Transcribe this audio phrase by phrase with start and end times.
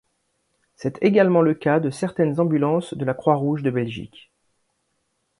[0.77, 4.31] C'est également le cas de certaines ambulances de la Croix-Rouge de Belgique.